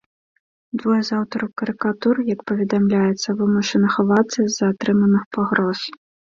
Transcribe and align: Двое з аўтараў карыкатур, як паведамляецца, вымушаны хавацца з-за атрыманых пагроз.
Двое 0.83 0.95
з 1.09 1.13
аўтараў 1.17 1.49
карыкатур, 1.63 2.15
як 2.33 2.41
паведамляецца, 2.53 3.37
вымушаны 3.43 3.87
хавацца 3.99 4.39
з-за 4.45 4.65
атрыманых 4.73 5.23
пагроз. 5.37 5.79